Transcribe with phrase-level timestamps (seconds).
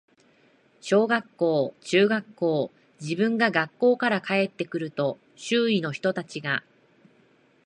[0.81, 6.63] 小学校、中学校、自分が学校から帰って来ると、周囲の人たちが、